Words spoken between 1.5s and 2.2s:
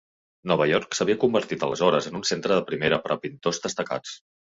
aleshores en